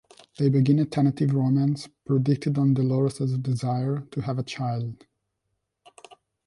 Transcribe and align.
They 0.39 0.49
begin 0.49 0.79
a 0.79 0.85
tentative 0.85 1.31
romance, 1.31 1.87
predicated 2.07 2.57
on 2.57 2.73
Dolores's 2.73 3.37
desire 3.37 4.01
to 4.09 4.21
have 4.21 4.39
a 4.39 4.43
child. 4.43 5.05